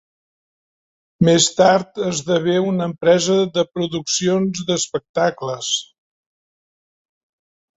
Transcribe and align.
Més 1.27 1.49
tard 1.59 1.99
esdevé 2.07 2.55
una 2.69 2.87
empresa 2.91 3.37
de 3.59 3.67
produccions 3.77 4.65
d'espectacles. 4.71 5.71